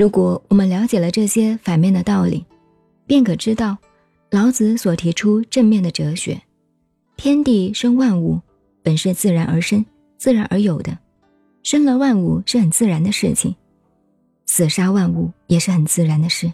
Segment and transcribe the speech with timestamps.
[0.00, 2.42] 如果我们了解了这些反面的道理，
[3.06, 3.76] 便可知道，
[4.30, 6.40] 老子所提出正面的哲学：
[7.18, 8.40] 天地生万物，
[8.82, 9.84] 本是自然而生、
[10.16, 10.96] 自然而有的，
[11.62, 13.54] 生了万物是很自然的事情，
[14.46, 16.50] 死杀万物也是很自然的事。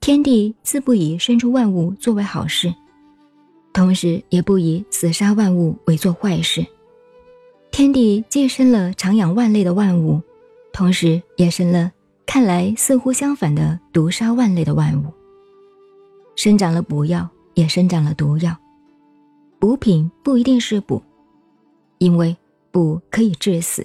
[0.00, 2.74] 天地自不以生出万物作为好事，
[3.72, 6.66] 同时也不以死杀万物为做坏事。
[7.70, 10.20] 天地既生了长养万类的万物，
[10.72, 11.92] 同时也生了
[12.26, 15.06] 看来似乎相反的毒杀万类的万物。
[16.36, 18.56] 生长了补药，也生长了毒药。
[19.58, 21.00] 补品不一定是补，
[21.98, 22.36] 因为
[22.70, 23.82] 补可以致死；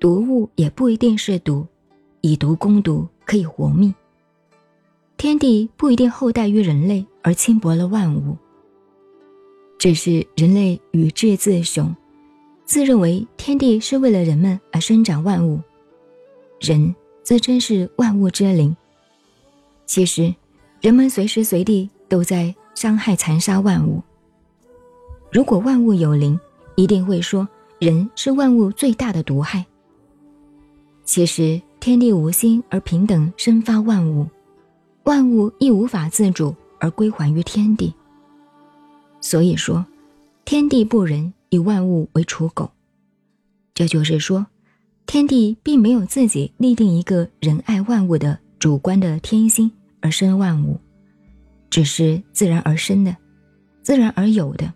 [0.00, 1.66] 毒物也不一定是毒，
[2.22, 3.94] 以毒攻毒可以活命。
[5.16, 8.36] 天地不一定厚待于人类而轻薄了万物，
[9.78, 11.94] 只是人类与智自雄，
[12.64, 15.60] 自认为天地是为了人们而生长万物，
[16.60, 16.94] 人
[17.28, 18.74] 自称是万物之灵。
[19.84, 20.34] 其实，
[20.80, 24.02] 人们随时随地都在伤害残杀万物。
[25.30, 26.40] 如果万物有灵，
[26.74, 27.46] 一定会说
[27.80, 29.66] 人是万物最大的毒害。
[31.04, 34.26] 其实，天地无心而平等生发万物。
[35.04, 37.92] 万物亦无法自主而归还于天地。
[39.20, 39.84] 所以说，
[40.46, 42.70] 天地不仁，以万物为刍狗。
[43.74, 44.46] 这就是说，
[45.08, 50.78] 天地并没有自己立定一个仁爱万物的主观的天心而生万物，
[51.70, 53.16] 只是自然而生的，
[53.80, 54.70] 自然而有的，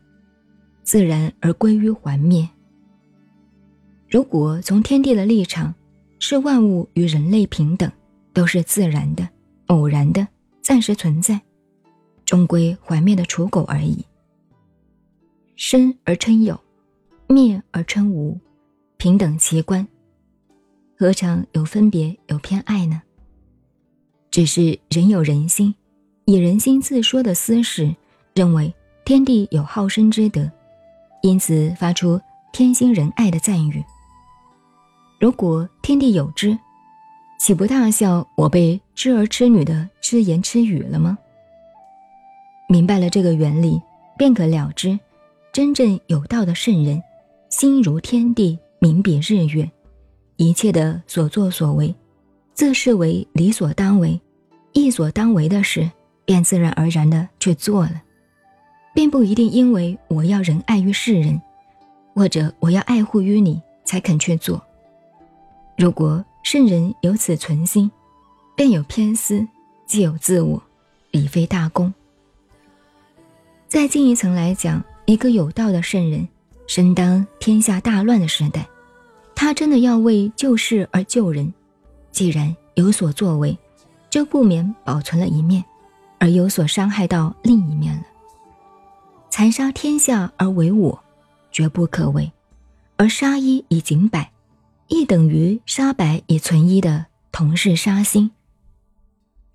[0.83, 2.49] 自然而归于还灭。
[4.09, 5.73] 如果从天地的立场，
[6.19, 7.93] 是万物与人类平等，
[8.33, 9.29] 都是自然的。
[9.67, 10.27] 偶然的
[10.63, 11.39] 暂时存在，
[12.25, 14.03] 终归幻灭的刍狗而已。
[15.57, 16.59] 生而称有，
[17.29, 18.41] 灭而称无，
[18.97, 19.87] 平等其观，
[20.99, 23.03] 何尝有分别有偏爱呢？
[24.31, 25.75] 只是人有人心，
[26.25, 27.95] 以人心自说的私事，
[28.35, 28.73] 认为
[29.05, 30.51] 天地有好生之德，
[31.23, 32.21] 因此发出
[32.53, 33.85] 天心仁爱的赞誉。
[35.19, 36.57] 如果天地有知，
[37.39, 41.19] 岂不大笑我被痴儿痴女的痴言痴语了吗？
[42.69, 43.81] 明白了这个原理，
[44.17, 44.99] 便可了知，
[45.53, 47.03] 真正有道的圣人，
[47.51, 49.71] 心如天地，明比日月，
[50.43, 51.95] 一切的所作所为，
[52.53, 54.21] 自视为理所当为、
[54.73, 55.89] 义所当为的事，
[56.25, 58.03] 便自然而然的去做了，
[58.93, 61.41] 并不一定因为我要仁爱于世人，
[62.13, 64.61] 或者我要爱护于你才肯去做。
[65.79, 66.25] 如果。
[66.45, 67.89] 圣人有此存心，
[68.57, 69.47] 便有偏私，
[69.87, 70.61] 既有自我，
[71.13, 71.95] 理非大功。
[73.69, 76.27] 再进一层来讲，一个有道的圣人，
[76.67, 78.67] 身当天下大乱的时代，
[79.35, 81.53] 他真的要为救世而救人，
[82.11, 83.59] 既然有所作为，
[84.09, 85.65] 就不免保存了一面，
[86.19, 88.03] 而有所伤害到另一面了。
[89.31, 91.03] 残杀天下而为我，
[91.51, 92.31] 绝不可为；
[92.97, 94.31] 而杀一以儆百。
[94.89, 98.31] 亦等于杀百以存一的同是杀心。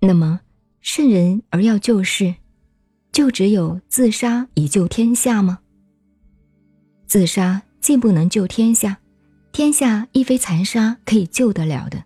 [0.00, 0.40] 那么
[0.80, 2.34] 圣人而要救世，
[3.12, 5.60] 就只有自杀以救天下吗？
[7.06, 8.98] 自杀既不能救天下，
[9.52, 12.02] 天下亦非残杀可以救得了的。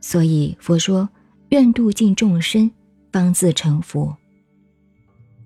[0.00, 1.08] 所以佛说：
[1.50, 2.70] 愿度尽众生，
[3.12, 4.16] 方自成佛。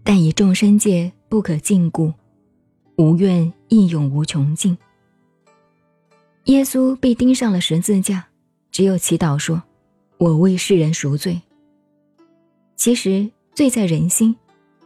[0.03, 2.12] 但以众生界不可禁锢，
[2.97, 4.76] 无愿亦永无穷尽。
[6.44, 8.26] 耶稣被钉上了十字架，
[8.70, 9.62] 只有祈祷说
[10.19, 11.41] ：“我为世人赎罪。”
[12.76, 14.37] 其实罪在人心，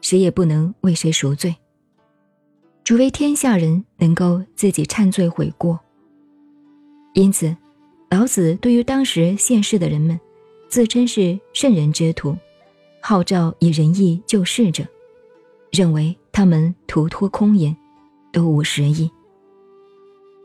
[0.00, 1.56] 谁也不能为谁赎罪，
[2.84, 5.80] 除非天下人能够自己忏罪悔过。
[7.18, 7.52] 因此，
[8.10, 10.20] 老子对于当时现世的人们，
[10.68, 12.36] 自称是圣人之徒，
[13.02, 14.84] 号召以仁义救世者，
[15.72, 17.76] 认为他们徒托空言，
[18.32, 19.10] 都无实意。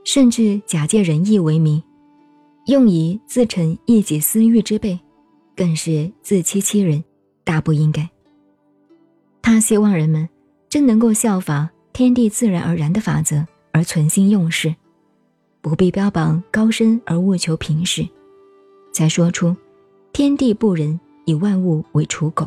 [0.04, 1.84] 甚至假借仁义为名，
[2.66, 5.00] 用以自成一己私欲之辈，
[5.56, 7.04] 更是自欺欺人，
[7.44, 8.10] 大不应该。
[9.44, 10.28] 他希望人们
[10.70, 14.74] 真能够效法天地自然而然的法则而存心用事，
[15.64, 18.08] 不必标榜高深而务求平实，
[18.92, 19.56] 才说出
[20.14, 22.46] “天地不仁，以万物为刍狗；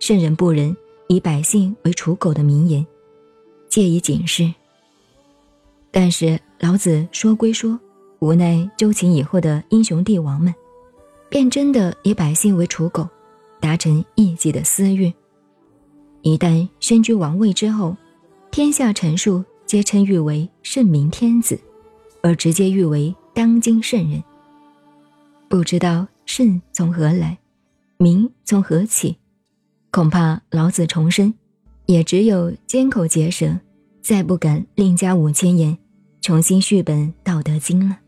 [0.00, 0.76] 圣人不仁，
[1.06, 2.84] 以百姓为刍狗”的名言，
[3.68, 4.52] 借以警示。
[5.92, 6.40] 但是。
[6.62, 7.80] 老子说归说，
[8.18, 10.54] 无奈周秦以后的英雄帝王们，
[11.30, 13.08] 便真的以百姓为刍狗，
[13.60, 15.10] 达成一己的私欲。
[16.20, 17.96] 一旦身居王位之后，
[18.50, 21.58] 天下臣庶皆称誉为圣明天子，
[22.22, 24.22] 而直接誉为当今圣人。
[25.48, 27.38] 不知道圣从何来，
[27.96, 29.16] 名从何起，
[29.90, 31.34] 恐怕老子重生，
[31.86, 33.58] 也只有缄口结舌，
[34.02, 35.76] 再不敢另加五千言，
[36.20, 37.98] 重新续本《道德经》了。